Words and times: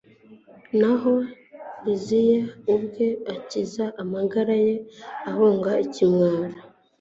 naho 0.79 1.13
liziya 1.83 2.41
ubwe 2.73 3.07
akiza 3.33 3.85
amagara 4.01 4.55
ye 4.65 4.75
ahungana 5.29 5.81
ikimwaro 5.87 6.57